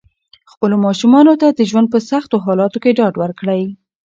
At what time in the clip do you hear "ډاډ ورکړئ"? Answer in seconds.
2.97-3.63